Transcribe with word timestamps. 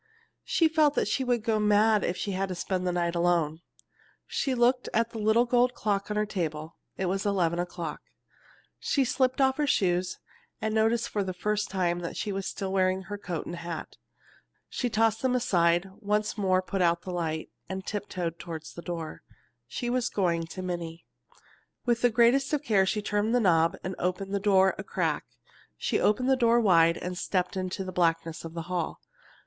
She 0.43 0.67
felt 0.67 0.95
that 0.95 1.07
she 1.07 1.23
would 1.23 1.43
go 1.43 1.59
mad 1.59 2.03
if 2.03 2.17
she 2.17 2.31
had 2.31 2.49
to 2.49 2.55
spend 2.55 2.87
the 2.87 2.91
night 2.91 3.13
alone. 3.13 3.61
She 4.25 4.55
looked 4.55 4.89
at 4.95 5.11
the 5.11 5.19
little 5.19 5.45
gold 5.45 5.75
clock 5.75 6.09
on 6.09 6.17
her 6.17 6.25
table. 6.25 6.75
It 6.97 7.05
was 7.05 7.23
eleven 7.23 7.59
o'clock. 7.59 8.01
She 8.79 9.05
slipped 9.05 9.39
off 9.39 9.57
her 9.57 9.67
shoes, 9.67 10.17
and 10.59 10.73
noticed 10.73 11.07
for 11.07 11.23
the 11.23 11.35
first 11.35 11.69
time 11.69 11.99
that 11.99 12.17
she 12.17 12.31
was 12.31 12.47
still 12.47 12.73
wearing 12.73 13.03
her 13.03 13.17
coat 13.19 13.45
and 13.45 13.57
hat. 13.57 13.97
She 14.67 14.89
tossed 14.89 15.21
them 15.21 15.35
aside, 15.35 15.91
once 15.99 16.35
more 16.35 16.63
put 16.63 16.81
out 16.81 17.03
the 17.03 17.11
light, 17.11 17.51
and 17.69 17.85
tiptoed 17.85 18.39
toward 18.39 18.63
the 18.75 18.81
door. 18.81 19.21
She 19.67 19.87
was 19.91 20.09
going 20.09 20.47
to 20.47 20.63
Minnie. 20.63 21.05
With 21.85 22.01
the 22.01 22.09
greatest 22.09 22.51
care 22.63 22.87
she 22.87 23.03
turned 23.03 23.35
the 23.35 23.39
knob 23.39 23.77
and 23.83 23.93
opened 23.99 24.33
the 24.33 24.39
door 24.39 24.73
a 24.79 24.83
crack. 24.83 25.25
She 25.77 25.99
opened 25.99 26.27
the 26.27 26.35
door 26.35 26.59
wide 26.59 26.97
and 26.97 27.15
stepped 27.15 27.55
into 27.55 27.83
the 27.83 27.91
blackness 27.91 28.43
of 28.43 28.55
the 28.55 28.63
hall. 28.63 28.99